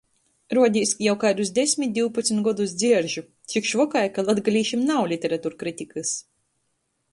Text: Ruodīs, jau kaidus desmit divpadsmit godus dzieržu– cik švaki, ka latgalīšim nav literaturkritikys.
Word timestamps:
Ruodīs, 0.57 0.93
jau 1.07 1.11
kaidus 1.23 1.51
desmit 1.57 1.91
divpadsmit 1.97 2.45
godus 2.47 2.73
dzieržu– 2.79 3.23
cik 3.53 3.69
švaki, 3.73 4.03
ka 4.17 4.27
latgalīšim 4.31 4.89
nav 4.91 5.13
literaturkritikys. 5.15 6.19